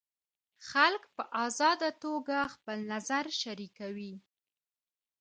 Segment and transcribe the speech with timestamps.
[0.69, 4.13] خلک په ازاده توګه خپل نظر شریکوي.